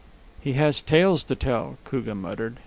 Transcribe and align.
"He 0.41 0.53
has 0.53 0.81
tales 0.81 1.23
to 1.25 1.35
tell," 1.35 1.77
Koogah 1.85 2.15
muttered. 2.17 2.57